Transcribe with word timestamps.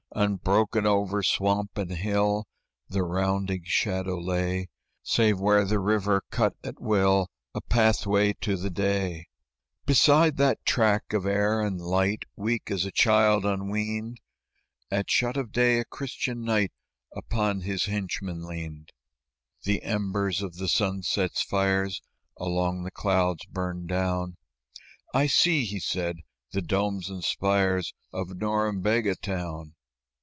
Unbroken 0.13 0.85
over 0.85 1.23
swamp 1.23 1.77
and 1.77 1.91
hill 1.91 2.45
The 2.89 3.01
rounding 3.03 3.61
shadow 3.63 4.19
lay, 4.19 4.67
Save 5.03 5.39
where 5.39 5.63
the 5.63 5.79
river 5.79 6.21
cut 6.31 6.53
at 6.65 6.81
will 6.81 7.29
A 7.55 7.61
pathway 7.61 8.33
to 8.41 8.57
the 8.57 8.69
day. 8.69 9.27
Beside 9.85 10.35
that 10.35 10.65
track 10.65 11.13
of 11.13 11.25
air 11.25 11.61
and 11.61 11.79
light, 11.79 12.23
Weak 12.35 12.69
as 12.69 12.83
a 12.83 12.91
child 12.91 13.45
unweaned, 13.45 14.19
At 14.91 15.09
shut 15.09 15.37
of 15.37 15.53
day 15.53 15.79
a 15.79 15.85
Christian 15.85 16.43
knight 16.43 16.73
Upon 17.15 17.61
his 17.61 17.85
henchman 17.85 18.43
leaned. 18.45 18.89
The 19.63 19.81
embers 19.81 20.41
of 20.41 20.57
the 20.57 20.67
sunset's 20.67 21.41
fires 21.41 22.01
Along 22.37 22.83
the 22.83 22.91
clouds 22.91 23.45
burned 23.45 23.87
down; 23.87 24.35
"I 25.13 25.27
see," 25.27 25.63
he 25.63 25.79
said, 25.79 26.17
"the 26.51 26.61
domes 26.61 27.09
and 27.09 27.23
spires 27.23 27.93
Of 28.11 28.27
Norembega 28.35 29.15
town." 29.15 29.75